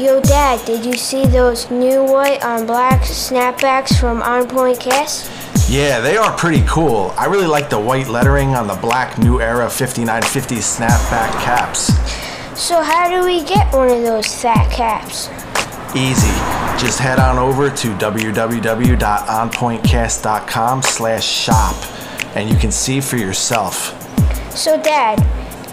[0.00, 5.30] Yo, Dad, did you see those new white on black snapbacks from On Point Cast?
[5.68, 7.12] Yeah, they are pretty cool.
[7.18, 11.92] I really like the white lettering on the black New Era 5950 snapback caps.
[12.58, 15.28] So, how do we get one of those fat caps?
[15.94, 16.32] Easy.
[16.82, 21.76] Just head on over to www.onpointcast.com slash shop
[22.34, 23.94] and you can see for yourself.
[24.56, 25.22] So, Dad,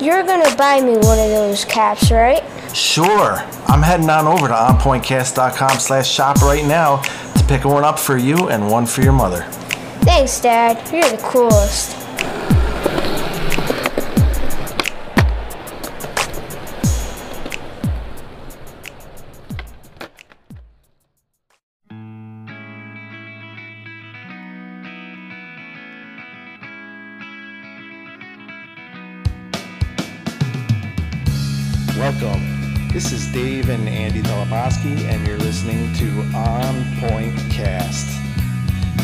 [0.02, 2.44] you're gonna buy me one of those caps, right?
[2.78, 3.44] Sure.
[3.66, 8.18] I'm heading on over to onpointcast.com slash shop right now to pick one up for
[8.18, 9.42] you and one for your mother.
[10.02, 10.88] Thanks, Dad.
[10.94, 12.07] You're the coolest.
[34.88, 38.08] And you're listening to On Point Cast.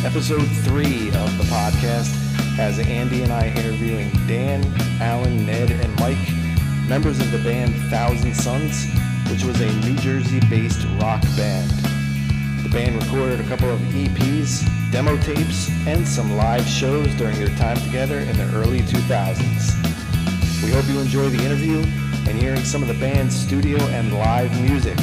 [0.05, 2.13] Episode 3 of the podcast
[2.55, 4.63] has Andy and I interviewing Dan,
[5.01, 6.17] Alan, Ned, and Mike,
[6.87, 8.87] members of the band Thousand Sons,
[9.29, 11.69] which was a New Jersey based rock band.
[12.63, 17.53] The band recorded a couple of EPs, demo tapes, and some live shows during their
[17.57, 20.63] time together in the early 2000s.
[20.63, 21.79] We hope you enjoy the interview
[22.25, 24.97] and hearing some of the band's studio and live music.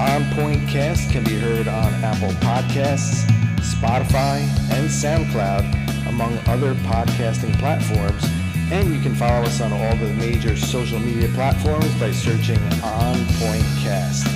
[0.00, 3.26] On Point Cast can be heard on Apple Podcasts,
[3.60, 4.40] Spotify,
[4.72, 8.24] and SoundCloud, among other podcasting platforms.
[8.72, 13.26] And you can follow us on all the major social media platforms by searching On
[13.36, 14.26] Point Cast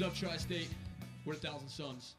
[0.00, 0.68] What's up, Tri State?
[1.26, 2.14] We're a Thousand Sons.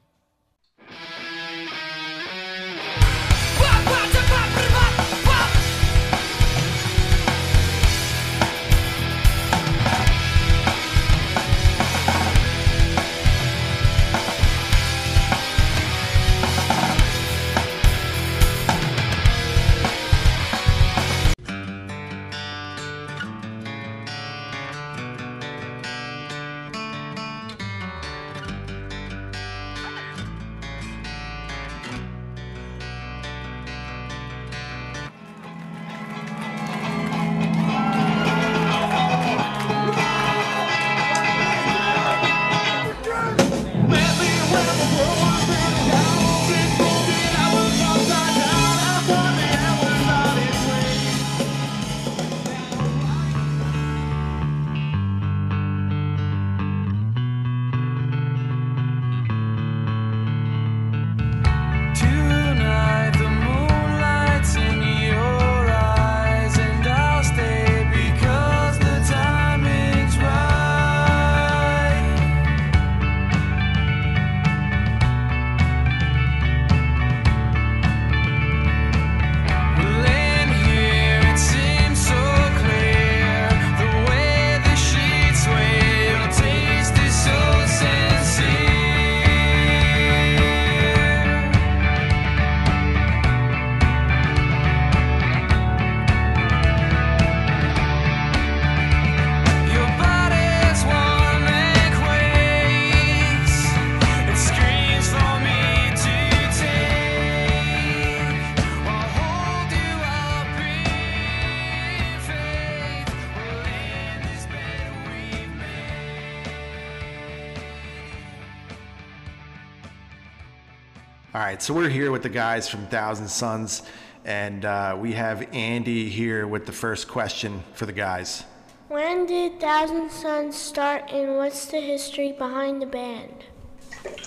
[121.34, 123.84] All right, so we're here with the guys from Thousand Sons,
[124.26, 128.44] and uh, we have Andy here with the first question for the guys.
[128.90, 133.46] When did Thousand Sons start and what's the history behind the band?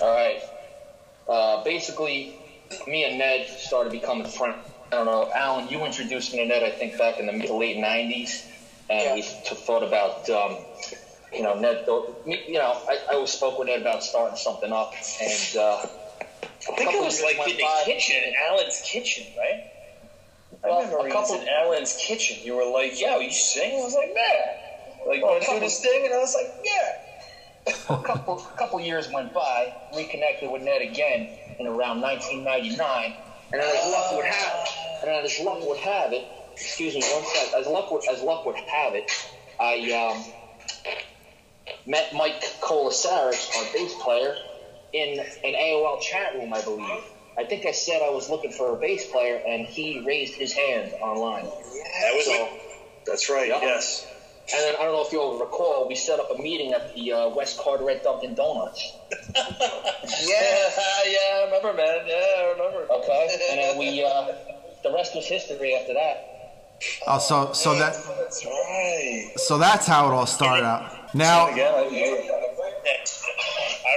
[0.01, 0.41] All right.
[1.29, 2.39] Uh, basically,
[2.87, 4.57] me and Ned started becoming friends.
[4.87, 7.45] I don't know, Alan, you introduced me to Ned, I think, back in the mid
[7.49, 8.47] to late 90s.
[8.89, 10.57] And we t- thought about, um,
[11.31, 14.73] you know, Ned, thought, you know, I, I always spoke with Ned about starting something
[14.73, 14.95] up.
[15.21, 15.85] And uh,
[16.71, 19.63] I think it was like in the kitchen, in Alan's kitchen, right?
[20.63, 22.39] I remember a couple- in Alan's kitchen.
[22.43, 24.55] You were like, "Yeah, you sing?" I was like, "Yeah."
[25.05, 26.05] Like, Well, want to do this thing?
[26.05, 26.97] And I was like, "Yeah."
[27.89, 31.27] a couple a couple years went by, reconnected with Ned again
[31.59, 33.15] in around 1999,
[33.51, 34.67] and as luck would have,
[35.01, 38.45] and as luck would have it, excuse me one sec, as luck would, as luck
[38.45, 39.11] would have it,
[39.59, 40.23] I um
[41.85, 44.35] met Mike Colasaris, our bass player,
[44.95, 47.03] in an AOL chat room, I believe.
[47.37, 50.53] I think I said I was looking for a bass player, and he raised his
[50.53, 51.43] hand online.
[51.45, 52.49] That was So-
[53.05, 53.49] That's right.
[53.49, 53.59] Yeah.
[53.61, 54.07] Yes.
[54.53, 57.11] And then I don't know if you'll recall, we set up a meeting at the
[57.11, 58.93] uh, West Carteret Dunkin' Donuts.
[59.41, 60.69] Yeah.
[61.07, 61.17] yeah.
[61.33, 61.97] I remember, man.
[62.07, 62.85] Yeah, I remember.
[62.93, 64.27] Okay, and then we, uh,
[64.83, 66.31] the rest was history after that.
[67.07, 69.31] Oh, so so that That's right.
[69.37, 71.13] so that's how it all started out.
[71.15, 71.83] Now, Again, I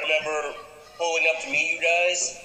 [0.02, 0.54] remember.
[0.98, 2.38] Pulling up to meet you guys,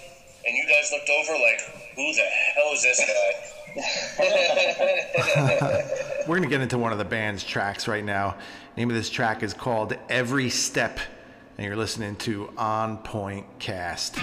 [0.46, 1.62] and you guys looked over like,
[1.96, 3.34] "Who the hell is this guy?"
[6.28, 8.36] we're gonna get into one of the band's tracks right now.
[8.78, 11.00] Name of this track is called "Every Step,"
[11.58, 14.20] and you're listening to On Point Cast.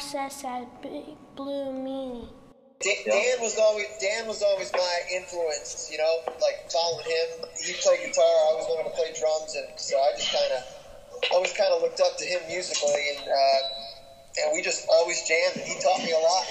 [0.00, 2.28] Process at Big Blue Meanie?
[2.80, 7.44] Dan, Dan was always Dan was always my influence, you know, like following him.
[7.62, 11.30] He played guitar, I was going to play drums, and so I just kind of
[11.32, 15.56] always kind of looked up to him musically, and uh, and we just always jammed.
[15.56, 16.46] And he taught me a lot.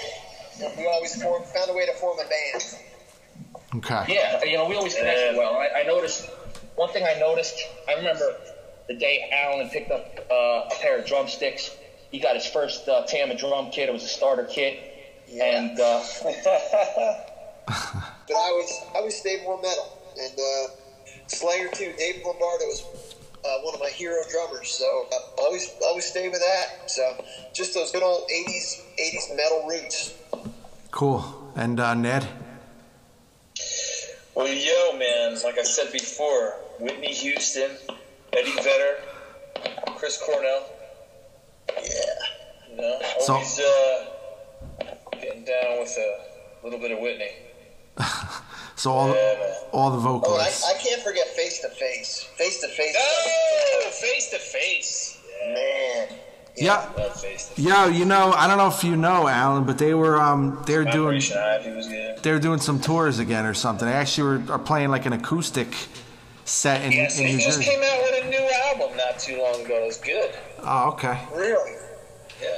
[0.62, 2.62] And we always formed, found a way to form a band.
[3.76, 4.14] Okay.
[4.14, 5.54] Yeah, you know, we always connected well.
[5.54, 6.28] I, I noticed
[6.76, 7.04] one thing.
[7.04, 7.58] I noticed.
[7.88, 8.36] I remember
[8.86, 11.74] the day Alan picked up uh, a pair of drumsticks
[12.10, 13.88] he got his first uh, Tama drum kit.
[13.88, 14.78] It was a starter kit,
[15.32, 16.02] and uh,
[18.30, 20.74] But I was I was stayed more metal, and uh,
[21.26, 21.92] Slayer too.
[21.98, 22.84] Dave Lombardo was
[23.44, 26.90] uh, one of my hero drummers, so I always always stay with that.
[26.90, 30.14] So just those good old '80s '80s metal roots.
[30.90, 31.52] Cool.
[31.56, 32.26] And uh, Ned?
[34.34, 37.72] Well, yo, man, like I said before, Whitney Houston,
[38.32, 38.98] Eddie Vedder,
[39.96, 40.66] Chris Cornell.
[41.76, 42.70] Yeah.
[42.70, 44.04] You know, So- always uh,
[45.20, 47.30] getting down with a little bit of Whitney.
[48.76, 49.52] So all, Yeah, man.
[49.72, 50.32] all the vocals.
[50.32, 50.40] Oh.
[50.40, 52.22] I, I can't forget face to face.
[52.38, 52.96] Face to face.
[52.98, 55.20] Oh, face to face.
[55.48, 56.08] Man.
[56.56, 56.88] Yeah.
[56.96, 57.52] Love face.
[57.58, 60.84] Yeah, you know, I don't know if you know, Alan, but they were um they're
[60.86, 62.22] doing Operation Ivy was good.
[62.22, 63.86] they're doing some tours again or something.
[63.86, 65.68] They actually were are playing like an acoustic
[66.46, 69.36] set in, Yes, in he New just came out with a new album not too
[69.42, 69.74] long ago.
[69.82, 70.34] It was good.
[70.62, 71.20] Oh, okay.
[71.34, 71.72] Really?
[72.40, 72.48] Yeah.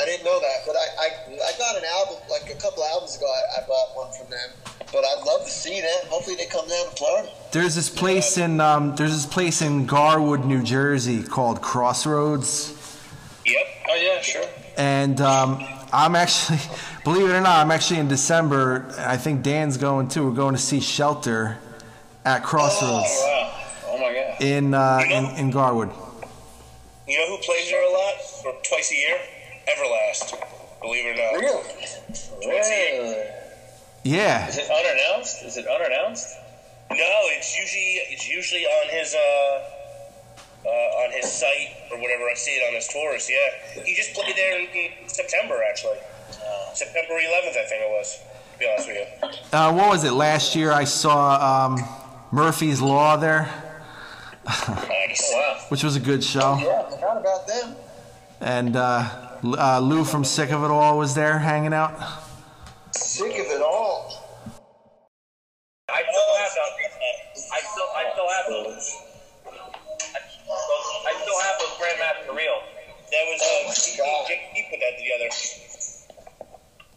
[0.00, 3.16] I didn't know that, but I, I, I got an album like a couple albums
[3.16, 3.26] ago.
[3.26, 4.48] I, I bought one from them,
[4.92, 6.00] but I'd love to see them.
[6.08, 7.28] Hopefully, they come down to Florida.
[7.52, 12.72] There's this place in um there's this place in Garwood, New Jersey called Crossroads.
[13.44, 13.66] Yep.
[13.90, 14.44] Oh yeah, sure.
[14.78, 16.60] And um, I'm actually,
[17.04, 18.94] believe it or not, I'm actually in December.
[18.98, 20.24] I think Dan's going too.
[20.28, 21.58] We're going to see Shelter
[22.24, 23.52] at Crossroads Wow.
[23.88, 24.40] Oh my god.
[24.42, 25.90] in, uh, in in Garwood.
[27.10, 28.14] You know who plays there a lot,
[28.46, 29.18] or twice a year?
[29.66, 30.30] Everlast.
[30.80, 31.40] Believe it or not.
[31.42, 31.62] Really?
[32.40, 33.34] Twice a year.
[34.04, 35.42] Yeah, Is it unannounced?
[35.44, 36.38] Is it unannounced?
[36.90, 36.96] No,
[37.36, 39.18] it's usually it's usually on his uh,
[40.64, 42.24] uh, on his site or whatever.
[42.30, 43.28] I see it on his tours.
[43.28, 45.98] Yeah, he just played there in, in September actually.
[46.30, 48.18] Uh, September 11th, I think it was.
[48.52, 49.28] To be honest with you.
[49.58, 50.12] uh, what was it?
[50.12, 51.84] Last year I saw um,
[52.32, 53.48] Murphy's Law there,
[54.88, 55.32] Nice.
[55.68, 56.58] Which was a good show.
[56.60, 57.76] Yeah, forgot about them.
[58.40, 59.08] And uh,
[59.44, 61.94] uh, Lou from Sick of It All was there hanging out.
[62.92, 64.20] Sick of it all.
[65.88, 67.42] I still have those.
[67.52, 68.96] I still, I still have those.
[71.06, 72.62] I, still have those Grandmaster reels.
[73.10, 74.26] That was Oh uh, my JP, God.
[74.70, 75.28] Put that together.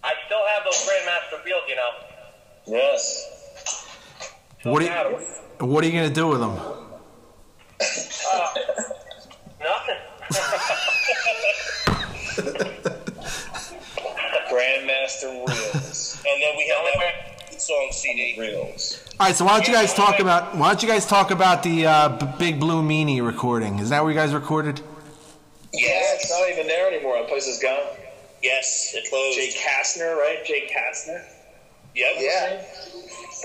[0.04, 1.92] I still have those Grandmaster reels, you know.
[2.66, 3.30] Yes.
[4.64, 6.60] What are you, What are you gonna do with them?
[9.62, 10.00] Nothing.
[14.50, 16.18] Grandmaster Reels.
[16.28, 16.84] and then we have
[17.52, 18.36] that song CD.
[18.40, 19.04] Reels.
[19.20, 21.64] All right, so why don't you guys talk about why don't you guys talk about
[21.64, 23.80] the uh, B- Big Blue Meanie recording?
[23.80, 24.82] Is that where you guys recorded?
[25.72, 26.24] Yeah, Yes.
[26.24, 27.18] it's not even there anymore.
[27.20, 27.80] That place is gone.
[28.42, 29.38] Yes, it closed.
[29.38, 30.44] Jay Kastner, right?
[30.46, 31.24] Jay Kastner.
[31.96, 32.16] Yep.
[32.20, 32.62] Yeah.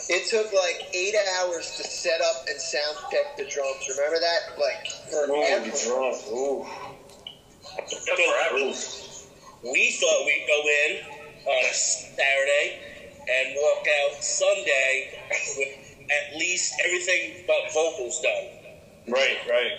[0.09, 3.87] It took like eight hours to set up and sound check the drums.
[3.89, 4.59] Remember that?
[4.59, 5.67] Like forever.
[6.33, 6.65] Ooh.
[8.75, 8.95] So,
[9.63, 10.99] we thought we'd go in
[11.47, 12.79] on a Saturday
[13.29, 15.11] and walk out Sunday
[15.57, 15.69] with
[16.11, 18.47] at least everything but vocals done.
[19.09, 19.73] Right, right.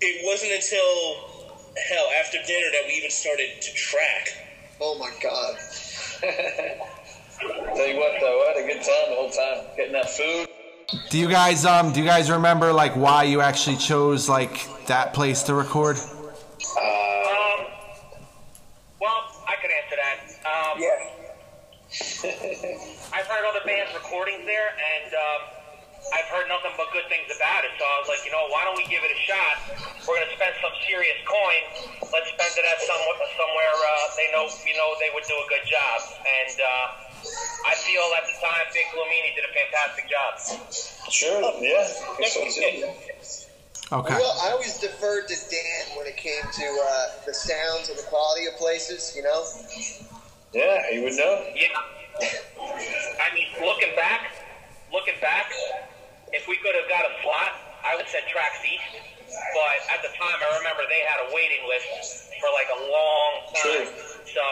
[0.00, 1.16] It wasn't until
[1.88, 4.36] hell after dinner that we even started to track.
[4.80, 5.56] Oh my god.
[7.40, 9.64] Tell you what, though, I had a good time the whole time.
[9.76, 10.48] Getting that food.
[11.10, 15.14] Do you guys um do you guys remember like why you actually chose like that
[15.14, 15.96] place to record?
[15.98, 17.66] Um,
[19.00, 20.18] well, I could answer that.
[20.46, 21.12] Um, Yeah.
[23.14, 25.40] I've heard other bands recordings there, and um,
[26.14, 27.70] I've heard nothing but good things about it.
[27.78, 29.56] So I was like, you know, why don't we give it a shot?
[30.06, 31.62] We're gonna spend some serious coin.
[32.14, 33.00] Let's spend it at some,
[33.38, 35.98] somewhere uh, they know, you know, they would do a good job.
[36.22, 36.86] And uh,
[37.66, 40.32] I feel at the time, Big Blue Meanie did a fantastic job.
[41.10, 41.86] Sure, yeah.
[42.26, 42.90] So, too.
[43.92, 44.14] Okay.
[44.18, 48.02] Well, I always deferred to Dan when it came to uh, the sounds and the
[48.10, 49.46] quality of places, you know?
[50.52, 51.46] Yeah, you would know.
[51.54, 51.70] Yeah.
[53.22, 54.32] I mean, looking back,
[54.90, 55.52] looking back,
[56.32, 57.54] if we could have got a slot,
[57.86, 58.98] I would have said Tracks East.
[59.30, 63.32] But at the time, I remember they had a waiting list for like a long
[63.54, 63.86] time.
[64.26, 64.44] So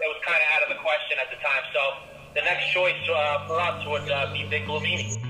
[0.00, 1.64] it was kind of out of the question at the time.
[1.74, 1.82] So
[2.34, 5.27] the next choice uh, for us would uh, be Big Blue Meanie.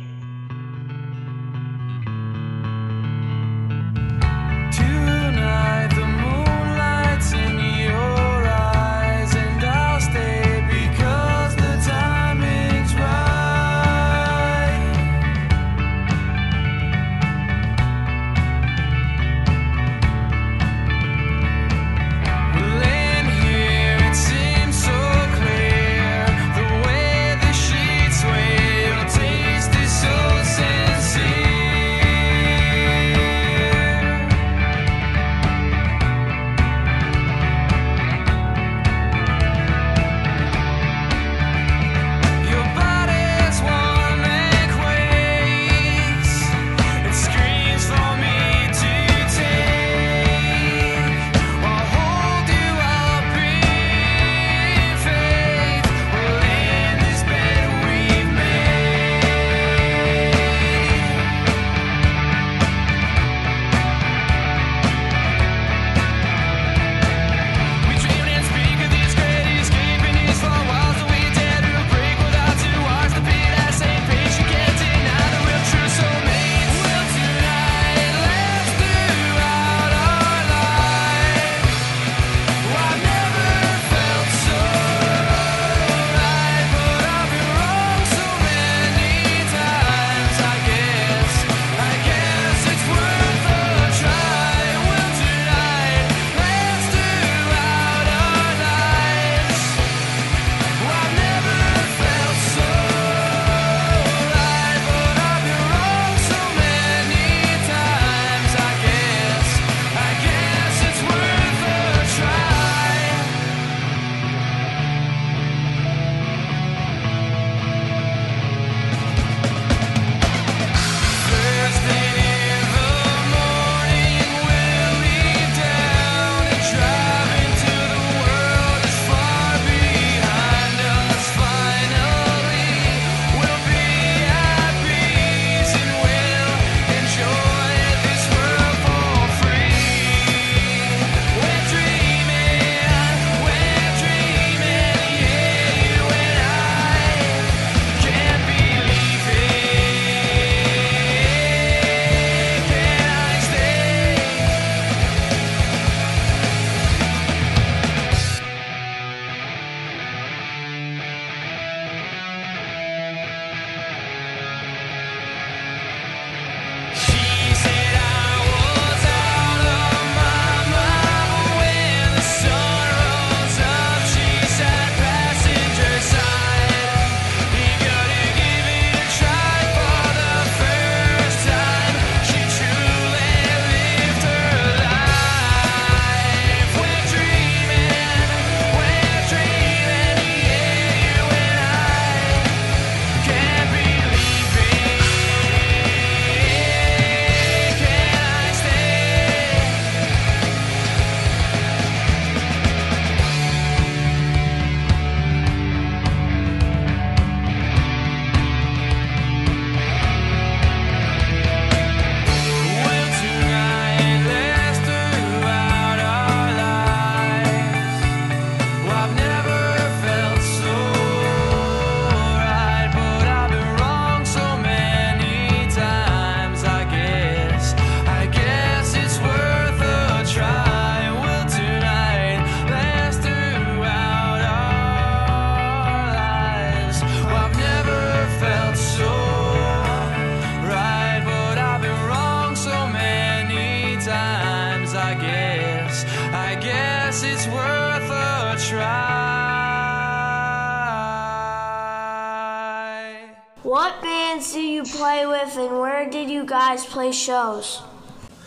[256.68, 257.78] Guys play shows?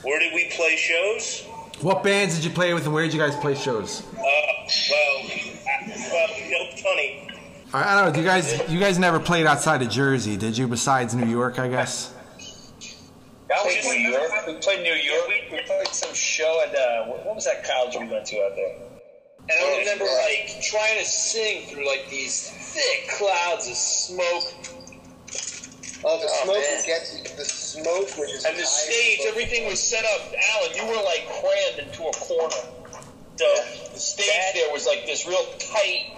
[0.04, 1.44] Where did we play shows?
[1.82, 4.04] What bands did you play with, and where did you guys play shows?
[4.04, 7.28] Uh, well, uh, well, you know, funny.
[7.74, 8.20] I, I don't know.
[8.20, 10.68] You guys, you guys never played outside of Jersey, did you?
[10.68, 12.14] Besides New York, I guess.
[13.50, 14.32] That was New York.
[14.46, 15.28] We played New York.
[15.52, 18.56] We played some show at uh, what what was that college we went to out
[18.56, 18.76] there?
[19.50, 24.81] And I remember like trying to sing through like these thick clouds of smoke.
[26.04, 26.78] Oh, the Oh, smoke man.
[26.78, 27.24] would get you.
[27.38, 28.46] The smoke would just.
[28.48, 30.34] And the stage, everything was set up.
[30.56, 32.56] Alan, you were like crammed into a corner.
[33.38, 36.18] The, the stage there was like this real tight,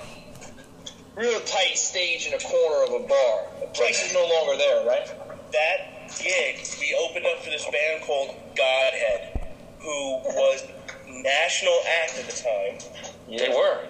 [1.16, 3.38] real tight stage in a corner of a bar.
[3.62, 5.08] The place is no longer there, right?
[5.52, 9.50] That gig, we opened up for this band called Godhead,
[9.82, 10.64] who was
[11.08, 12.92] national act at the time.
[13.30, 13.86] They were.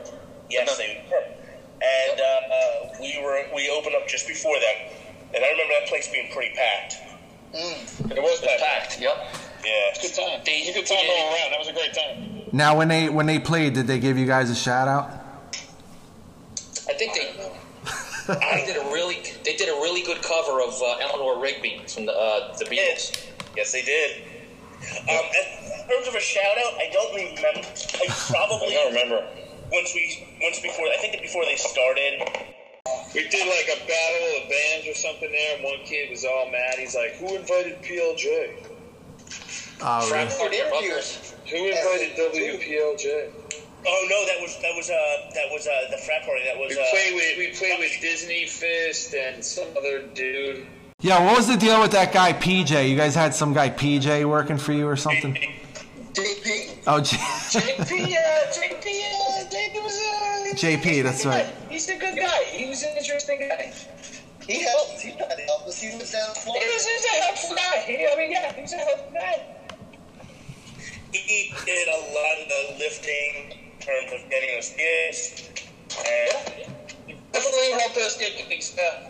[0.49, 1.23] Yes, they were.
[1.81, 4.93] And uh, uh, we were we opened up just before them,
[5.35, 6.95] and I remember that place being pretty packed.
[7.53, 8.99] It was packed.
[8.99, 9.13] Yep.
[9.63, 10.41] Yeah, It's Good time.
[10.45, 11.51] It was a good time going around.
[11.51, 12.41] That was a great time.
[12.51, 15.09] Now, when they when they played, did they give you guys a shout out?
[16.89, 17.31] I think they.
[18.33, 19.23] they did a really.
[19.45, 23.29] They did a really good cover of uh, Eleanor Rigby from the uh, the Beatles.
[23.55, 24.23] Yes, they did.
[24.83, 27.67] Um, in terms of a shout out, I don't remember.
[27.67, 29.25] I probably I don't remember.
[29.71, 30.85] once we once before.
[30.87, 32.52] I think before they started.
[33.15, 36.51] We did like a battle of bands or something there, and one kid was all
[36.51, 36.75] mad.
[36.77, 38.51] He's like, "Who invited PLJ?
[39.81, 40.27] Oh, really?
[40.27, 41.33] Good interviews.
[41.49, 43.31] Who invited WPLJ?"
[43.85, 46.43] Oh no, that was that was uh that was uh the frat party.
[46.43, 50.65] That was We uh, played with we played with Disney Fist and some other dude.
[50.99, 52.89] Yeah, what was the deal with that guy PJ?
[52.89, 55.35] You guys had some guy PJ working for you or something?
[56.13, 56.83] JP.
[56.85, 59.32] Oh, J- JP, JP, uh, JP uh,
[60.53, 61.47] JP, that's right.
[61.69, 62.43] He's a good guy.
[62.45, 63.73] He was an interesting guy.
[64.47, 64.99] He helped.
[64.99, 65.79] He tried to help us.
[65.79, 67.79] He was down in He was, he's a helpful guy.
[67.85, 69.45] He, I mean, yeah, he's a helpful guy.
[71.11, 75.49] he did a lot of the lifting in terms of getting us gigs,
[76.05, 76.73] and
[77.33, 78.77] Definitely helped us get gigs.
[78.77, 79.09] Uh,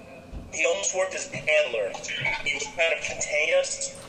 [0.54, 1.92] he almost worked as a handler.
[2.46, 4.00] He was kind of contain us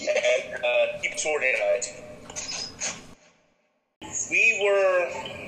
[0.00, 1.90] and uh, keep us organized.
[4.28, 5.44] We were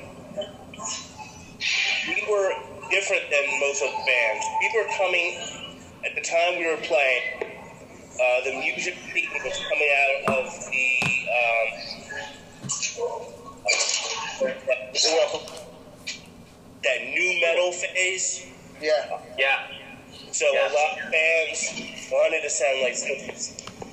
[2.08, 2.52] we were
[2.90, 4.44] different than most of the bands.
[4.60, 5.38] We were coming
[6.04, 7.22] at the time we were playing.
[8.16, 10.88] Uh, the music scene was coming out of the
[11.36, 11.86] um,
[16.82, 18.46] that new metal phase.
[18.80, 19.20] Yeah.
[19.38, 19.66] Yeah.
[20.32, 21.72] So a lot of bands
[22.10, 22.96] wanted to sound like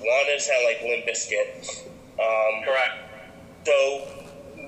[0.02, 1.88] wanted to sound like Limp Bizkit.
[2.20, 3.66] Um, Correct.
[3.66, 4.08] so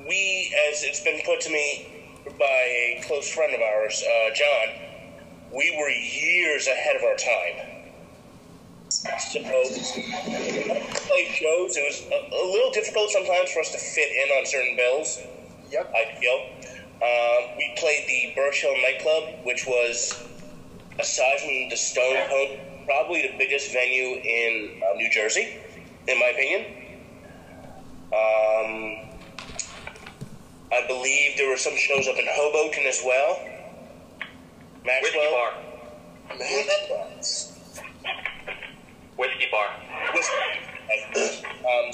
[0.08, 1.95] we, as it's been put to me
[2.38, 4.68] by a close friend of ours, uh, John,
[5.54, 7.76] we were years ahead of our time.
[8.90, 11.78] So play shows.
[11.78, 15.20] It was a, a little difficult sometimes for us to fit in on certain bills.
[15.72, 15.94] Yep.
[15.94, 16.50] I feel.
[16.96, 20.14] Um, we played the Birch Hill nightclub, which was,
[21.00, 25.60] aside from the Stone Home, probably the biggest venue in uh, New Jersey,
[26.08, 26.66] in my opinion.
[28.14, 29.15] Um,
[30.72, 33.40] I believe there were some shows up in Hoboken as well.
[34.84, 35.54] Maxwell.
[39.18, 39.68] Whiskey bar.
[40.14, 40.36] Whiskey
[41.14, 41.52] bar.
[41.60, 41.92] um,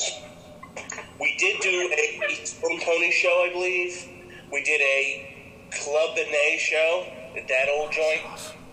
[1.20, 4.10] we did do a Stone Pony show, I believe.
[4.52, 7.06] We did a Club Bene show
[7.38, 8.22] at that old joint.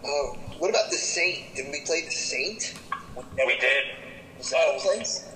[0.05, 1.55] Oh, what about the Saint?
[1.55, 2.75] Didn't we play the Saint?
[3.37, 3.85] Yeah, We did.
[4.39, 5.29] Was that a place?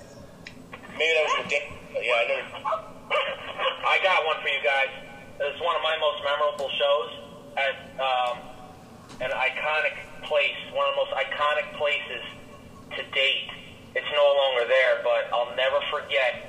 [0.92, 1.79] Maybe that was ridiculous.
[1.94, 2.91] Yeah, I never.
[3.10, 4.92] I got one for you guys.
[5.40, 7.10] It's one of my most memorable shows
[7.56, 8.38] at um,
[9.20, 12.22] an iconic place, one of the most iconic places
[12.96, 13.50] to date.
[13.94, 16.46] It's no longer there, but I'll never forget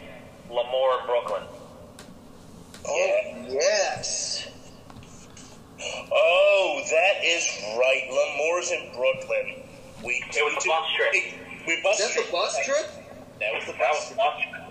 [0.50, 1.44] L'Amour in Brooklyn.
[2.88, 4.48] Oh, yes.
[6.12, 8.04] Oh, that is right.
[8.10, 9.64] L'Amour's in Brooklyn.
[10.04, 11.12] We It was we a bus trip.
[11.14, 11.34] We,
[11.68, 12.90] we bus Is that the bus trip?
[13.40, 14.63] That was the That was a bus trip.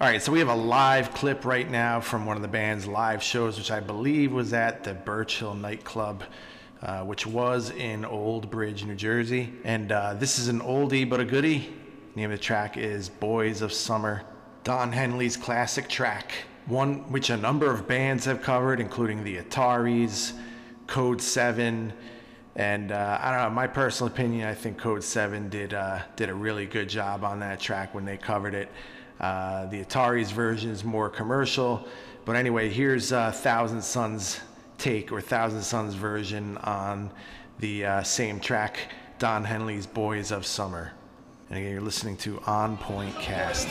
[0.00, 2.86] All right, so we have a live clip right now from one of the band's
[2.86, 6.22] live shows, which I believe was at the Birch Hill nightclub,
[6.80, 9.52] uh, which was in Old Bridge, New Jersey.
[9.64, 11.74] And uh, this is an oldie but a goodie.
[12.14, 14.22] name of the track is Boys of Summer,
[14.62, 16.30] Don Henley's classic track,
[16.66, 20.32] one which a number of bands have covered, including the Ataris,
[20.86, 21.92] Code 7,
[22.54, 23.50] and uh, I don't know.
[23.50, 27.40] My personal opinion, I think Code Seven did uh, did a really good job on
[27.40, 28.68] that track when they covered it.
[29.20, 31.86] Uh, the Atari's version is more commercial.
[32.24, 34.40] But anyway, here's uh, Thousand Sons
[34.76, 37.10] take or Thousand Sons version on
[37.58, 38.78] the uh, same track,
[39.18, 40.92] Don Henley's Boys of Summer.
[41.48, 43.66] And again, you're listening to On Point Cast.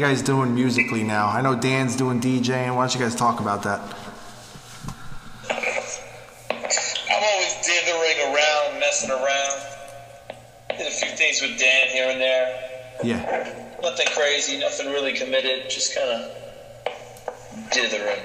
[0.00, 1.28] You guys doing musically now?
[1.28, 2.74] I know Dan's doing DJing.
[2.74, 3.80] Why don't you guys talk about that?
[7.10, 9.60] I'm always dithering around, messing around.
[10.70, 12.70] Did a few things with Dan here and there.
[13.04, 13.76] Yeah.
[13.82, 16.30] Nothing crazy, nothing really committed, just kind of
[17.70, 18.22] dithering.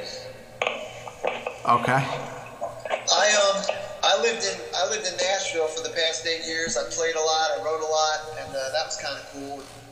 [1.67, 2.07] Okay.
[3.11, 3.65] I um
[4.01, 6.77] I lived in I lived in Nashville for the past eight years.
[6.77, 9.84] I played a lot, I wrote a lot, and uh, that was kind of cool.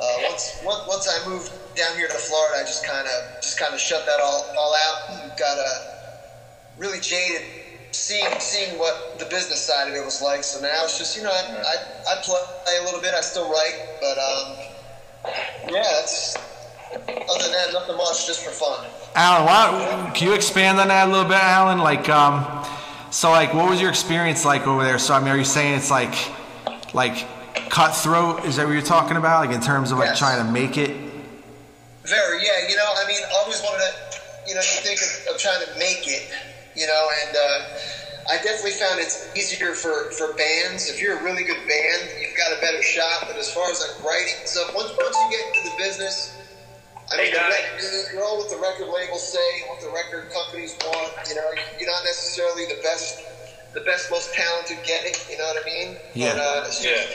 [0.00, 3.74] Uh, once, once I moved down here to Florida, I just kind of just kind
[3.74, 5.36] of shut that all all out.
[5.36, 5.84] Got uh,
[6.78, 7.42] really jaded
[7.90, 10.44] seeing seeing what the business side of it was like.
[10.44, 12.38] So now it's just you know I I, I play
[12.80, 13.14] a little bit.
[13.14, 14.68] I still write, but um
[15.72, 16.36] yeah, it's
[16.94, 18.86] other than that, nothing much, just for fun.
[19.14, 21.78] Alan, why, can you expand on that a little bit, Alan?
[21.78, 22.64] Like, um,
[23.10, 24.98] so like, what was your experience like over there?
[24.98, 26.14] So I mean, are you saying it's like,
[26.94, 27.26] like
[27.70, 28.44] cutthroat?
[28.44, 29.46] Is that what you're talking about?
[29.46, 30.18] Like in terms of like Yes.
[30.18, 30.90] trying to make it?
[32.04, 32.68] Very, yeah.
[32.68, 33.92] You know, I mean, I always wanted to,
[34.48, 36.30] you know, you think of, of trying to make it,
[36.74, 40.88] you know, and uh, I definitely found it's easier for, for bands.
[40.88, 43.24] If you're a really good band, you've got a better shot.
[43.28, 46.34] But as far as like writing stuff, once, once you get into the business,
[47.12, 50.76] I mean, the rec- you're all what the record labels say, what the record companies
[50.84, 51.12] want.
[51.28, 51.48] You know,
[51.80, 53.20] you're not necessarily the best,
[53.72, 55.12] the best, most talented getting.
[55.30, 55.96] You know what I mean?
[56.14, 56.34] Yeah.
[56.34, 57.08] But, uh, it's just,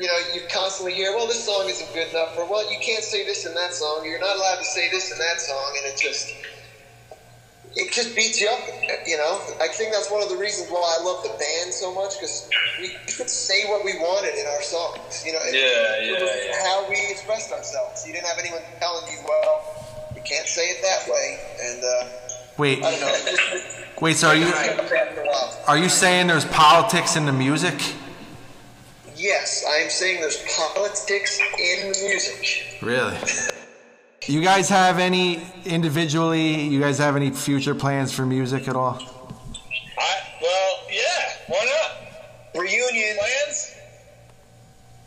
[0.00, 3.02] you know, you constantly hear, well, this song isn't good enough, or well, you can't
[3.04, 5.74] say this in that song, or you're not allowed to say this in that song,
[5.78, 6.32] and it just,
[7.76, 8.60] it just beats you up,
[9.06, 9.40] you know.
[9.60, 12.48] I think that's one of the reasons why I love the band so much, because
[12.80, 15.38] we could say what we wanted in our songs, you know.
[15.42, 16.62] It- Yeah, it was yeah, yeah.
[16.64, 18.06] How we expressed ourselves.
[18.06, 22.08] You didn't have anyone telling you, well, you can't say it that way, and uh,
[22.56, 23.08] Wait, I don't know.
[23.08, 24.16] it just- wait.
[24.16, 25.58] So are you After a while.
[25.68, 27.74] are you saying there's politics in the music?
[29.18, 32.78] Yes, I am saying there's politics in the music.
[32.80, 33.16] Really?
[34.26, 36.62] You guys have any individually?
[36.62, 38.96] You guys have any future plans for music at all?
[39.98, 42.62] I, well, yeah, why not?
[42.62, 43.16] Reunion.
[43.16, 43.74] Plans?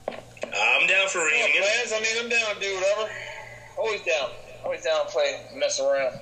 [0.09, 1.63] Uh, I'm down for reunion.
[1.63, 1.93] plans?
[1.93, 3.11] I mean, I'm down to do whatever.
[3.77, 4.29] Always down.
[4.65, 6.19] Always down to play, mess around.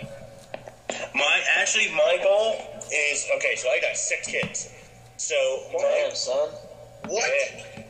[1.15, 2.55] My, actually, my goal
[2.93, 4.69] is, okay, so I got six kids.
[5.17, 5.35] So,
[5.75, 6.49] Damn, son.
[7.07, 7.29] What?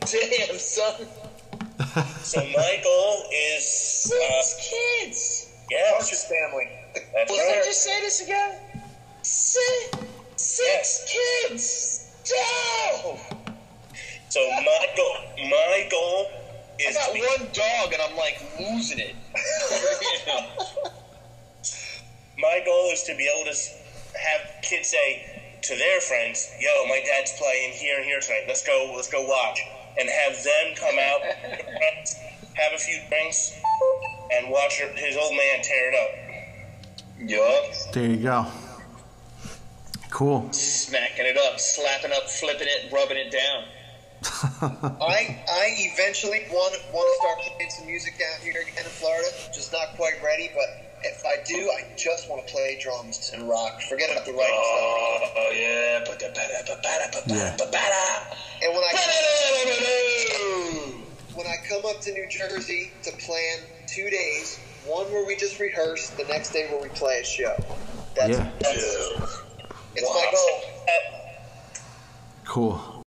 [0.00, 1.06] Damn, son.
[2.22, 5.46] So Michael goal is uh, six kids.
[5.70, 6.68] Yeah, Partridge family.
[7.14, 7.64] That's Well, right.
[7.64, 8.56] just say this again.
[9.22, 9.90] Six,
[10.36, 11.04] six
[11.46, 12.06] kids.
[12.30, 13.18] No.
[14.28, 15.16] So my goal,
[15.48, 16.26] my goal
[16.78, 16.96] is.
[16.96, 19.14] I got one dog and I'm like losing it.
[22.38, 23.56] my goal is to be able to
[24.18, 25.24] have kids say
[25.62, 28.44] to their friends, "Yo, my dad's playing here and here tonight.
[28.48, 28.92] Let's go.
[28.94, 29.60] Let's go watch."
[29.98, 31.20] And have them come out,
[32.54, 33.52] have a few drinks,
[34.32, 36.30] and watch his old man tear it up.
[37.28, 37.92] Yup.
[37.92, 38.46] There you go.
[40.10, 40.52] Cool.
[40.52, 43.64] Smacking it up, slapping up, flipping it, rubbing it down.
[45.00, 49.28] I I eventually want want to start playing some music down here again in Florida.
[49.54, 53.48] Just not quite ready, but if I do, I just want to play drums and
[53.48, 53.80] rock.
[53.82, 55.32] Forget about the writing stuff.
[55.36, 56.04] Oh, yeah.
[57.56, 57.70] stuff.
[58.62, 58.92] And when I
[61.34, 65.58] when I come up to New Jersey to plan two days, one where we just
[65.58, 67.56] rehearse, the next day where we play a show.
[68.14, 68.50] That's, Yeah.
[68.60, 69.42] that's
[69.94, 70.60] it's my goal.
[72.44, 73.02] Cool.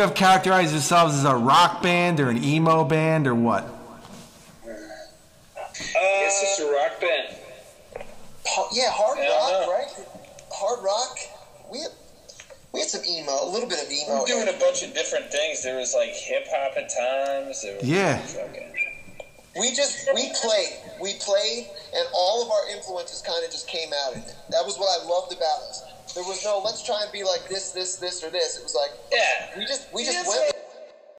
[0.00, 3.64] You have characterized yourselves as a rock band or an emo band or what?
[4.64, 4.72] Uh,
[5.84, 7.36] it's just a rock band.
[8.72, 10.06] Yeah, hard Yeah, rock, right?
[10.50, 11.18] Hard rock.
[11.70, 11.90] We had,
[12.72, 14.24] we had some emo, a little bit of emo.
[14.24, 14.40] We emo.
[14.40, 15.62] were doing a bunch of different things.
[15.62, 17.60] There was like hip hop at times.
[17.62, 18.24] There was Yeah.
[19.54, 23.90] We just we played, we played, and all of our influences kind of just came
[24.06, 24.34] out in it.
[24.48, 25.89] That was what I loved about us.
[26.14, 28.58] There was no let's try and be like this, this, this, or this.
[28.58, 29.58] It was like Yeah.
[29.58, 30.52] we just we just went.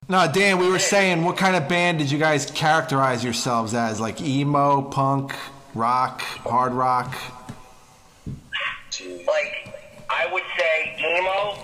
[0.09, 4.01] No, Dan, we were saying, what kind of band did you guys characterize yourselves as?
[4.01, 5.33] Like emo, punk,
[5.73, 7.15] rock, hard rock?
[9.27, 9.73] like
[10.09, 11.55] I would say emo,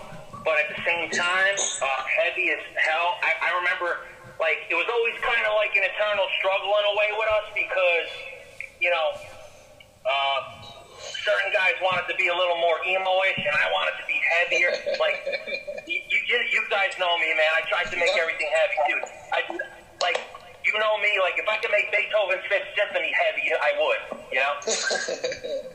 [0.46, 3.18] but at the same time, uh, heavy as hell.
[3.22, 4.00] I, I remember
[4.40, 7.48] like it was always kind of like an eternal struggle in a way with us
[7.54, 8.10] because
[8.80, 9.08] you know
[10.06, 10.40] uh,
[11.24, 14.72] certain guys wanted to be a little more emo-ish, and I wanted to be heavier.
[15.00, 15.18] like
[15.88, 17.52] you, you, you guys know me, man.
[17.56, 19.06] I tried to make everything heavy, dude.
[19.34, 19.40] I
[20.04, 20.20] like.
[20.66, 24.40] You know me, like if I could make Beethoven's Fifth Symphony heavy, I would, you
[24.44, 25.64] know?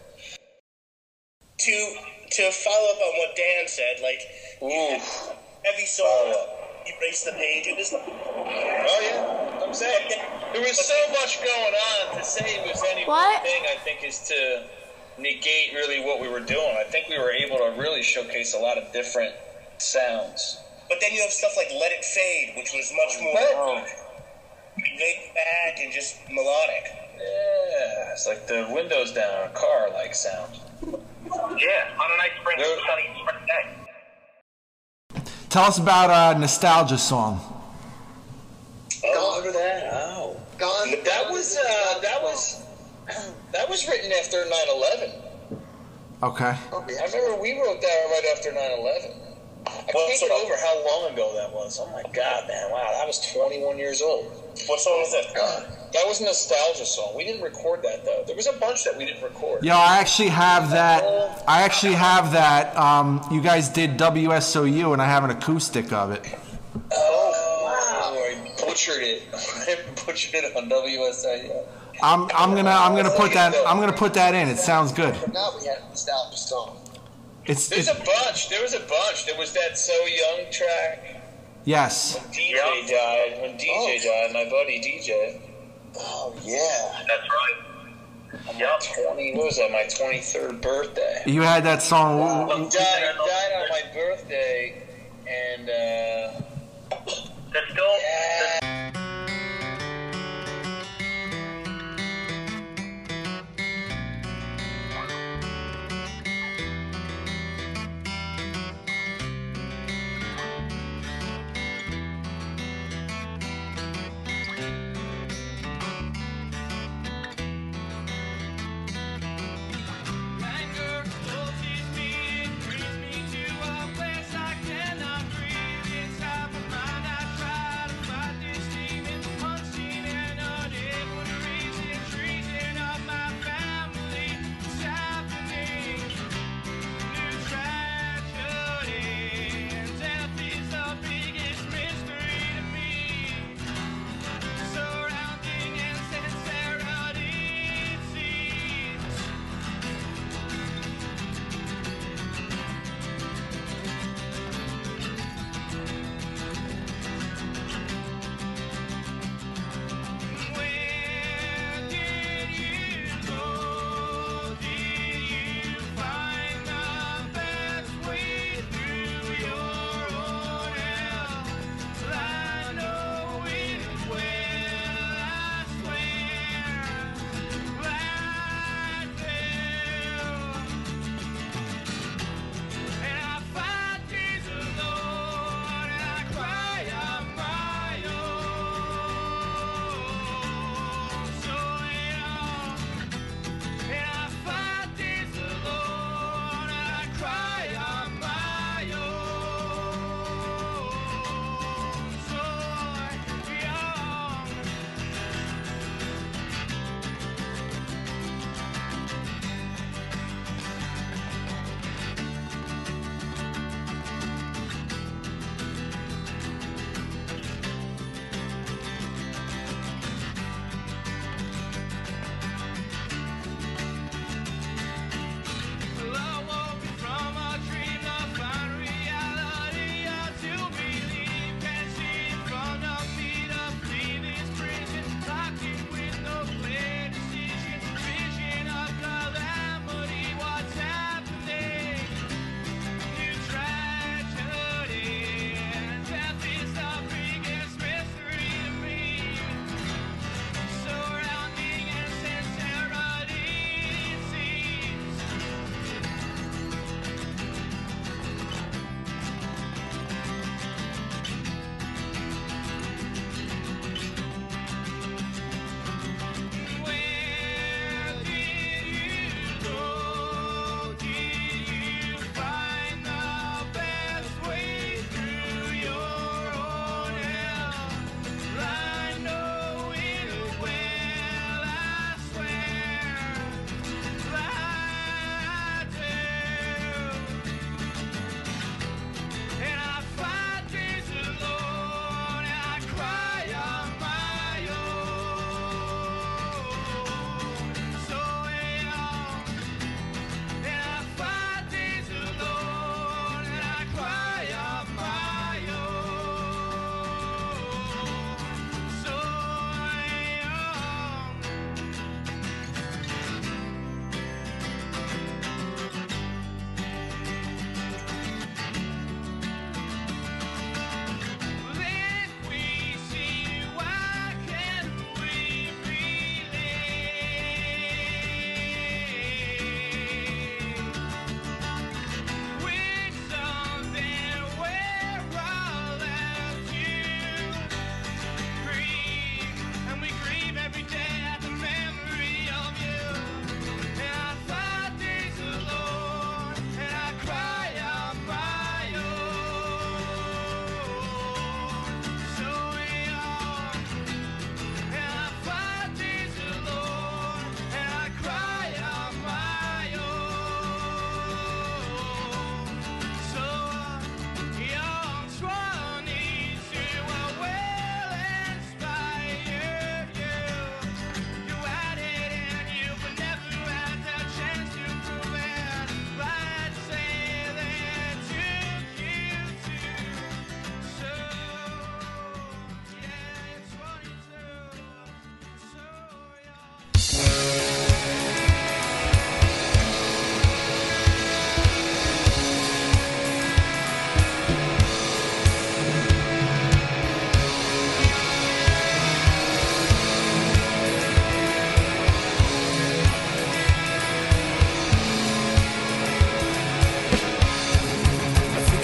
[1.59, 1.95] to
[2.31, 4.21] to follow up on what Dan said, like
[4.63, 4.99] Ooh.
[5.65, 6.35] heavy song,
[6.87, 7.67] erase the page.
[7.67, 10.11] It was Oh yeah, I'm saying
[10.53, 12.17] there was so much going on.
[12.19, 13.43] To say it was any one What?
[13.43, 14.65] thing, I think, is to
[15.19, 16.77] negate really what we were doing.
[16.79, 19.35] I think we were able to really showcase a lot of different
[19.79, 20.59] sounds.
[20.89, 23.85] But then you have stuff like Let It Fade, which was much more Oh,
[24.77, 26.85] laid back and just melodic.
[27.19, 30.59] yeah, it's like the windows down on a car like sound.
[30.83, 35.23] Yeah, on a nice spring, sunny spring day.
[35.49, 37.41] Tell us about a nostalgia song.
[39.05, 39.89] Oh, remember that?
[39.93, 40.91] Oh, Gone.
[41.05, 42.63] that was uh, that was
[43.53, 45.13] that was written after 9/11.
[46.23, 46.55] Okay.
[46.73, 46.85] Oh.
[46.89, 49.15] I remember we wrote that right after 9/11.
[49.65, 51.79] I Well, can't so- get over how long ago that was.
[51.81, 52.71] Oh my god, man!
[52.73, 54.25] Wow, I was 21 years old.
[54.67, 55.33] What song was that?
[55.93, 57.15] That was a nostalgia song.
[57.17, 58.25] We didn't record that though.
[58.27, 59.63] There was a bunch that we didn't record.
[59.65, 61.05] Yo, I actually have that.
[61.47, 62.77] I actually have that.
[62.77, 66.25] Um, you guys did WSOU, and I have an acoustic of it.
[66.93, 68.19] Oh, wow!
[68.19, 69.23] I butchered it.
[69.35, 71.65] I butchered it on WSOU.
[72.03, 74.49] I'm, I'm gonna I'm gonna put that I'm gonna put that in.
[74.49, 75.15] It sounds good.
[75.33, 76.79] Now we had a nostalgia song.
[77.45, 78.49] It's, There's it's a bunch.
[78.49, 79.27] There was a bunch.
[79.27, 81.23] There was that So Young track.
[81.65, 82.19] yes.
[82.19, 83.43] When DJ died.
[83.43, 85.41] When DJ died, my buddy DJ.
[85.97, 87.05] Oh yeah.
[87.07, 87.69] That's right.
[88.49, 88.79] On my
[89.15, 89.71] 20, what was that?
[89.71, 91.23] My 23rd birthday.
[91.27, 92.49] You had that song.
[92.49, 94.83] He died, he died on my birthday,
[95.29, 96.41] and uh,
[97.53, 98.59] There's still, yeah.
[98.63, 99.12] Anger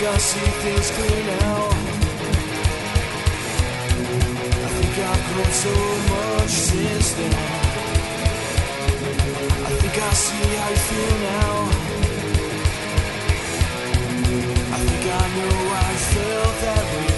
[0.03, 1.61] I see things clear now.
[4.65, 5.75] I think I've grown so
[6.13, 7.35] much since then.
[9.67, 11.55] I think I see how you feel now.
[14.75, 17.18] I think I know I felt that way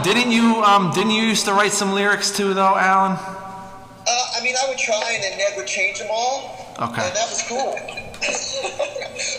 [0.00, 3.12] Alan, didn't you um didn't you used to write some lyrics too though, Alan?
[3.12, 7.02] Uh, I mean, I would try, and then Ned would change them all, Okay.
[7.06, 7.72] and that was cool.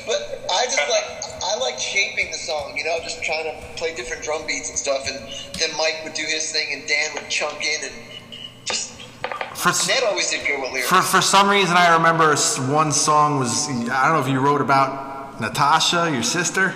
[0.07, 1.05] but I just like
[1.43, 4.77] I like shaping the song, you know, just trying to play different drum beats and
[4.77, 5.17] stuff, and
[5.59, 7.93] then Mike would do his thing, and Dan would chunk in, and
[8.65, 9.01] just
[9.55, 10.87] For Ned always did good with lyrics.
[10.89, 12.35] for for some reason I remember
[12.71, 13.73] one song was I
[14.07, 16.73] don't know if you wrote about Natasha, your sister.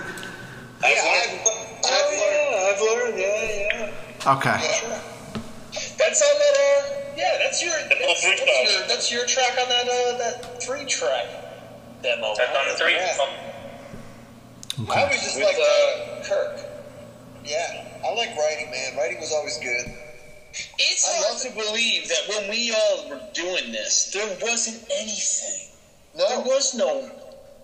[0.81, 1.39] yeah, I've,
[1.85, 2.55] I've learned.
[2.65, 3.91] I've learned.
[4.25, 4.37] Yeah, yeah.
[4.37, 5.05] Okay.
[5.97, 6.55] That's on that.
[6.57, 7.73] Uh, yeah, that's your.
[7.89, 8.87] That's, that's your.
[8.87, 9.87] That's your track on that.
[9.87, 11.27] Uh, that three track
[12.01, 12.33] demo.
[12.37, 12.95] That's on the three.
[12.95, 13.17] Yeah.
[13.21, 16.59] Um, I always just With, like uh, Kirk.
[17.45, 18.97] Yeah, I like writing, man.
[18.97, 19.93] Writing was always good.
[20.79, 24.83] It's I hard love to believe that when we all were doing this, there wasn't
[24.91, 25.69] anything.
[26.17, 26.27] No.
[26.29, 27.11] There was no.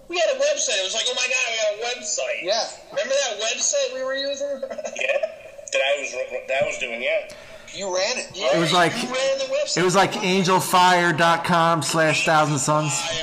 [0.10, 0.78] We had a website.
[0.80, 2.44] It was like, oh my god, we got a website.
[2.44, 4.62] yeah, Remember that website we were using?
[5.02, 5.41] yeah.
[5.72, 6.12] That I was
[6.48, 7.02] that I was doing.
[7.02, 7.30] Yeah.
[7.74, 8.30] you ran it.
[8.36, 9.78] It was like you ran the website.
[9.78, 12.92] it was like angelfire.com slash thousand sons.
[12.92, 13.22] Right.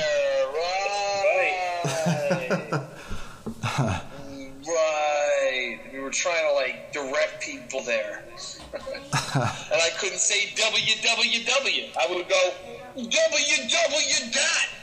[4.67, 5.79] right.
[5.93, 8.23] We were trying to like direct people there.
[8.73, 11.97] and I couldn't say www.
[11.97, 12.53] I would go
[12.95, 14.78] www dot.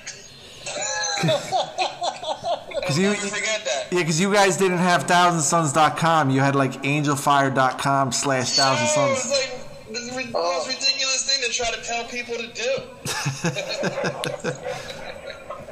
[2.77, 3.87] Because you, that.
[3.91, 6.31] yeah, because you guys didn't have thousandsons.com.
[6.31, 9.31] You had like angelfire.com slash thousand No, it's sons.
[9.31, 9.51] like
[9.93, 12.83] the re- most ridiculous thing to try to tell people to do.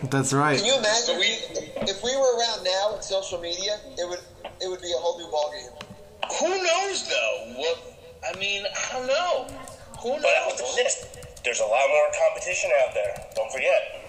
[0.10, 0.56] That's right.
[0.58, 1.16] Can you imagine
[1.88, 3.78] if we were around now with social media?
[3.96, 4.20] It would
[4.60, 5.72] it would be a whole new ballgame.
[6.40, 7.54] Who knows though?
[7.56, 7.78] What
[8.34, 9.46] I mean, I don't know.
[10.02, 10.22] Who knows?
[10.22, 10.84] But I'll tell you
[11.44, 13.14] there's a lot more competition out there.
[13.36, 14.03] Don't forget.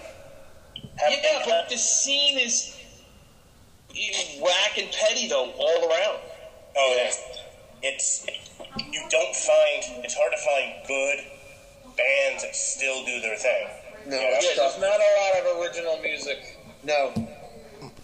[0.98, 2.76] Have yeah, but the scene is
[4.40, 6.18] whack and petty though, all around.
[6.76, 7.12] Oh, yeah.
[7.82, 8.26] It's
[8.92, 10.04] you don't find.
[10.04, 11.18] It's hard to find good
[11.96, 13.68] bands that still do their thing.
[14.06, 16.38] No, Yeah, there's not a lot of original music.
[16.84, 17.12] No,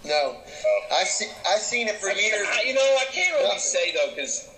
[0.04, 0.36] no.
[0.36, 0.80] Oh.
[0.92, 2.46] I've seen I've seen it for I mean, years.
[2.50, 3.60] I, you know, I can't really Nothing.
[3.60, 4.48] say though because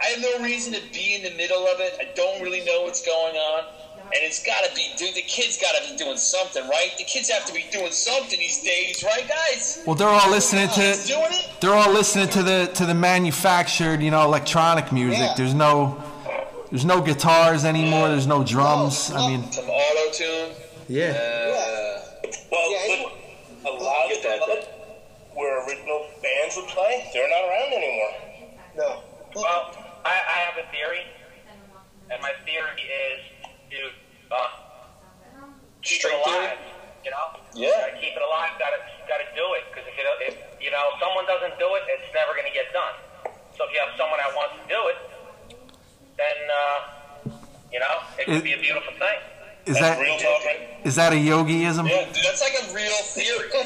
[0.00, 1.96] I have no reason to be in the middle of it.
[2.00, 3.64] I don't really know what's going on,
[4.14, 4.86] and it's got to be.
[4.96, 6.90] Dude, the kids got to be doing something, right?
[6.98, 9.82] The kids have to be doing something these days, right, guys?
[9.86, 11.50] Well, they're all listening to doing it.
[11.60, 15.20] they're all listening to the to the manufactured, you know, electronic music.
[15.20, 15.34] Yeah.
[15.36, 16.02] There's no
[16.70, 18.08] there's no guitars anymore.
[18.08, 19.10] There's no drums.
[19.10, 20.50] I mean, Some auto tune.
[20.88, 21.10] yeah.
[21.10, 23.04] Uh, Well, Yeah,
[23.62, 24.68] but a lot of that, the
[25.34, 28.12] where original bands would play, they're not around anymore.
[28.76, 29.02] No.
[29.34, 31.04] Well, I, I have a theory,
[32.10, 33.31] and my theory is to
[34.32, 34.48] uh,
[35.82, 36.58] keep Straight it alive.
[37.04, 37.68] You know, Yeah.
[37.92, 38.56] Gotta keep it alive.
[38.58, 41.68] Got to got to do it because if you if you know someone doesn't do
[41.76, 42.94] it, it's never going to get done.
[43.58, 44.98] So if you have someone that wants to do it,
[46.16, 46.78] then uh,
[47.72, 49.18] you know it could be a beautiful thing.
[49.66, 50.60] Is That's that real talk, right?
[50.84, 51.86] is that a yogiism?
[51.88, 53.50] yeah, dude, that's like a real theory.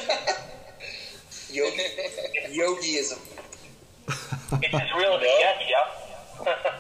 [1.51, 1.81] Yogi,
[2.53, 3.19] yogiism.
[4.63, 6.06] It's as real as it gets, yeah.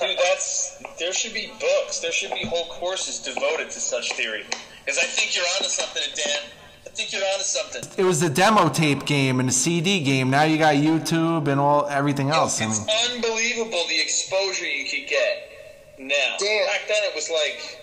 [0.00, 1.98] Dude, that's there should be books.
[2.00, 4.44] There should be whole courses devoted to such theory.
[4.84, 6.38] Because I think you're onto something, Dan.
[6.86, 7.82] I think you're onto something.
[7.98, 10.30] It was the demo tape game and the CD game.
[10.30, 12.60] Now you got YouTube and all everything else.
[12.60, 15.50] I It's mean, unbelievable the exposure you could get
[15.98, 16.36] now.
[16.38, 16.66] Dan.
[16.66, 17.80] Back then, it was like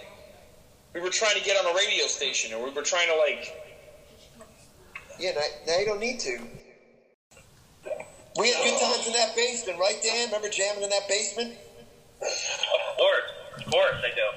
[0.94, 3.60] we were trying to get on a radio station, or we were trying to like.
[5.20, 6.40] Yeah, now, now you don't need to.
[8.40, 10.28] We had good times in that basement, right, Dan?
[10.28, 11.54] Remember jamming in that basement?
[12.24, 14.28] Of course, of course they do.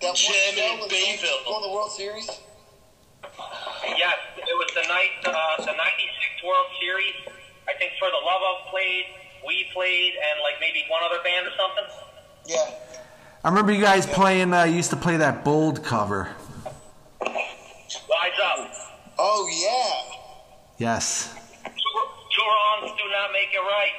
[0.00, 1.38] That Jamming that in was Bayville.
[1.48, 2.28] Won the World Series.
[3.96, 7.14] Yes, it was the night, uh, the '96 World Series.
[7.68, 9.04] I think for the Love of played,
[9.46, 11.84] we played, and like maybe one other band or something.
[12.46, 12.70] Yeah.
[13.44, 14.52] I remember you guys playing.
[14.52, 16.28] Uh, used to play that bold cover.
[17.22, 18.70] Rise up.
[19.18, 20.16] Oh yeah.
[20.78, 21.32] Yes.
[21.64, 23.92] Two, two wrongs do not make it right.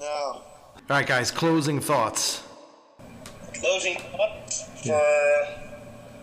[0.00, 0.42] No.
[0.90, 1.30] All right, guys.
[1.30, 2.42] Closing thoughts.
[3.54, 5.00] Closing thoughts for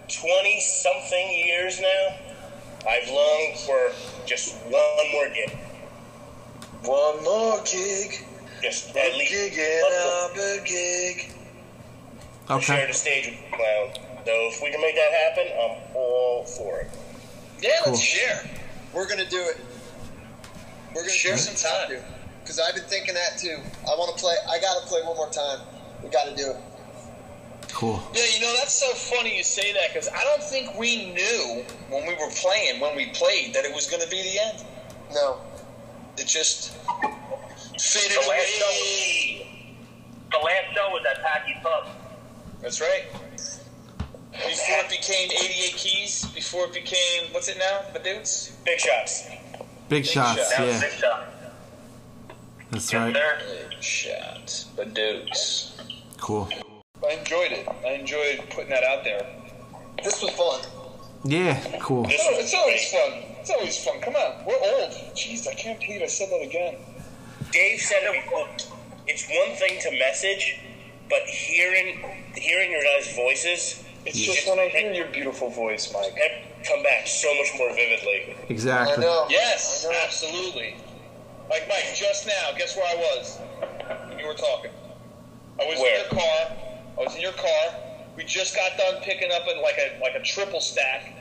[0.07, 2.15] 20 something years now,
[2.89, 3.91] I've longed for
[4.25, 5.57] just one more gig.
[6.83, 8.25] One more gig,
[8.61, 11.31] Just at least gig love and a gig.
[12.47, 14.05] to share the stage with the clown.
[14.25, 16.89] So if we can make that happen, I'm all for it.
[17.61, 17.93] Yeah, Cool.
[17.93, 18.49] let's share.
[18.93, 19.57] We're gonna do it.
[20.93, 22.03] We're gonna Share some time.
[22.41, 23.57] Because I've been thinking that too.
[23.85, 24.35] I want to play.
[24.49, 25.59] I gotta play one more time.
[26.03, 26.57] We gotta do it.
[27.73, 28.01] Cool.
[28.13, 31.63] Yeah, you know that's so funny you say that because I don't think we knew
[31.89, 34.65] when we were playing, when we played, that it was going to be the end.
[35.13, 35.39] No.
[36.17, 39.45] It just faded The last show.
[40.31, 41.87] The last show was at Packy's Pub.
[42.61, 43.05] That's right.
[44.31, 47.81] Before it became 88 Keys, before it became what's it now?
[47.93, 48.57] The dudes.
[48.65, 49.29] Big shots.
[49.89, 50.49] Big shots.
[50.55, 51.25] That was Yeah.
[52.71, 52.91] Big Shot.
[52.91, 53.15] That's Yes, right.
[53.15, 53.67] sir.
[53.69, 54.65] Big shot.
[54.75, 55.77] The dudes.
[56.17, 56.49] Cool.
[57.07, 57.67] I enjoyed it.
[57.85, 59.25] I enjoyed putting that out there.
[60.03, 60.61] This was fun.
[61.23, 61.59] Yeah.
[61.79, 62.05] Cool.
[62.09, 63.11] It's, it's always fun.
[63.41, 63.99] It's always fun.
[64.01, 64.91] Come on, we're old.
[65.15, 66.75] Jeez, I can't believe I said that again.
[67.51, 68.67] Dave said it.
[69.07, 70.59] It's one thing to message,
[71.09, 71.99] but hearing
[72.35, 76.13] hearing your guys' voices, It's just when I hear your beautiful voice, Mike.
[76.67, 78.35] come back so much more vividly.
[78.49, 79.03] Exactly.
[79.03, 79.25] I know.
[79.29, 79.99] Yes, I know.
[80.05, 80.75] absolutely.
[81.49, 83.39] Like Mike, just now, guess where I was
[84.09, 84.71] when you were talking?
[85.59, 85.95] I was Where?
[85.95, 86.57] in your car.
[86.99, 87.73] I was in your car.
[88.15, 91.11] We just got done picking up a, like a like a triple stack.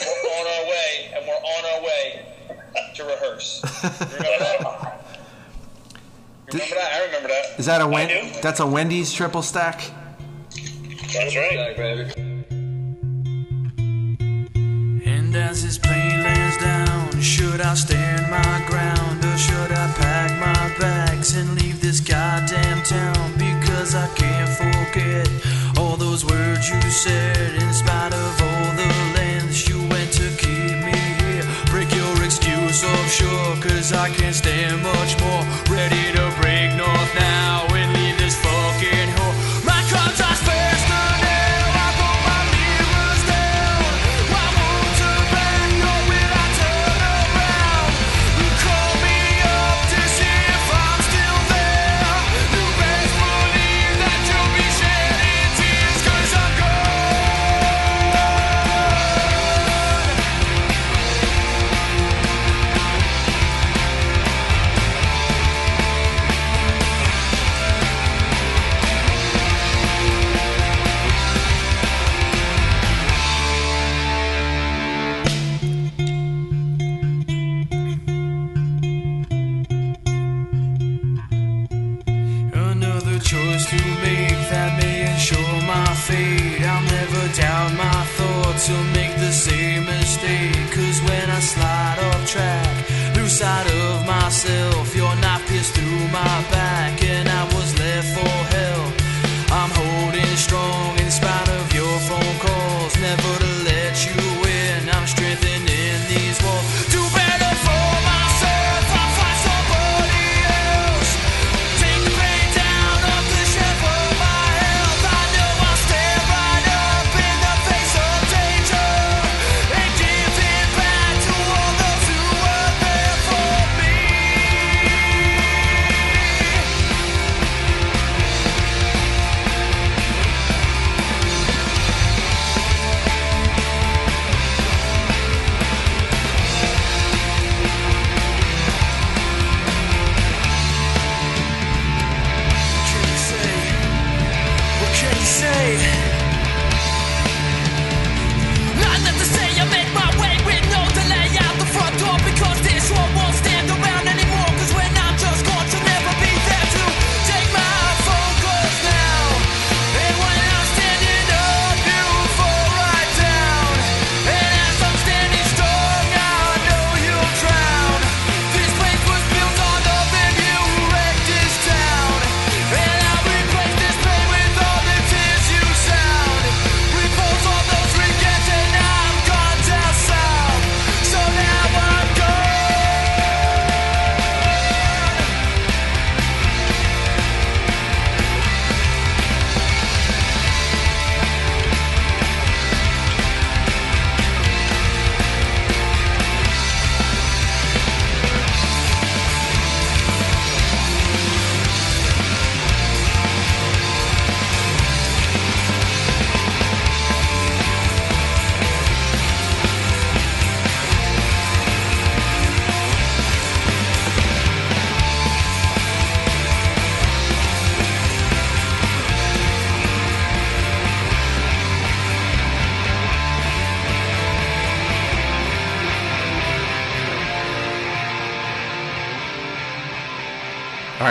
[0.00, 2.26] We're on our way, and we're on our way
[2.94, 3.60] to rehearse.
[3.62, 4.60] You remember that?
[6.52, 6.92] You remember that?
[6.92, 7.58] I remember that.
[7.58, 8.40] Is that a I Wen- do.
[8.40, 9.82] That's a Wendy's triple stack.
[11.12, 12.16] That's right.
[15.06, 20.30] And as this plane lands down, should I stand my ground or should I pack
[20.38, 23.32] my bags and leave this goddamn town?
[23.38, 25.28] Because I can't forget
[25.78, 30.76] all those words you said in spite of all the lengths you went to keep
[30.88, 31.44] me here.
[31.72, 35.42] Break your excuse off sure, cause I can't stand much more.
[35.74, 36.43] Ready to break.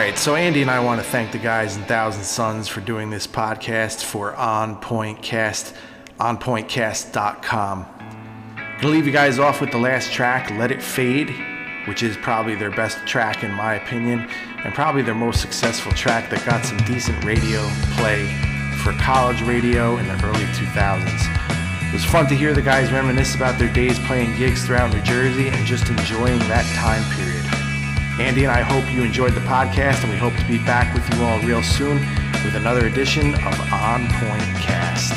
[0.03, 3.09] Right, so Andy and I want to thank the guys in Thousand Sons for doing
[3.09, 5.73] this podcast for On Point Cast,
[6.19, 7.85] onpointcast.com.
[8.81, 11.33] Gonna leave you guys off with the last track, Let It Fade,
[11.87, 14.27] which is probably their best track in my opinion,
[14.65, 17.61] and probably their most successful track that got some decent radio
[17.95, 18.27] play
[18.83, 21.87] for college radio in the early 2000s.
[21.87, 25.01] It was fun to hear the guys reminisce about their days playing gigs throughout New
[25.03, 27.42] Jersey and just enjoying that time period.
[28.19, 31.03] Andy and I hope you enjoyed the podcast, and we hope to be back with
[31.13, 31.97] you all real soon
[32.45, 35.13] with another edition of On Point Cast.